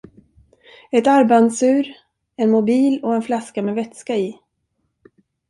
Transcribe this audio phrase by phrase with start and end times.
[0.91, 1.87] Ett armbandsur,
[2.35, 4.39] en mobil och en flaska med vätska i.